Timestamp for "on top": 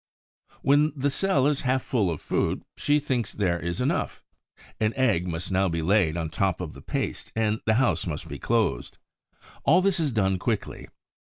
6.17-6.59